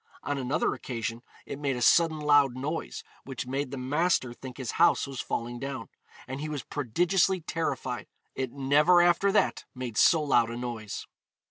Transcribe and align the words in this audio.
On 0.23 0.39
another 0.39 0.73
occasion, 0.73 1.21
it 1.45 1.59
made 1.59 1.75
a 1.75 1.81
sudden 1.83 2.17
loud 2.19 2.55
noise, 2.55 3.03
which 3.23 3.45
made 3.45 3.69
the 3.69 3.77
master 3.77 4.33
think 4.33 4.57
his 4.57 4.71
house 4.81 5.05
was 5.05 5.21
falling 5.21 5.59
down, 5.59 5.89
and 6.27 6.41
he 6.41 6.49
was 6.49 6.63
prodigiously 6.63 7.39
terrified; 7.41 8.07
it 8.33 8.51
never 8.51 8.99
after 9.03 9.31
that 9.31 9.65
made 9.75 9.97
so 9.97 10.23
loud 10.23 10.49
a 10.49 10.57
noise. 10.57 11.05